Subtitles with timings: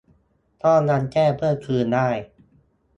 [0.63, 2.09] ก็ยังแจ้งเพื่อคืนได้